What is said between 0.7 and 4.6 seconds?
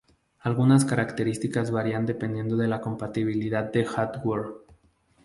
características varian dependiendo de la compatibilidad de hardware.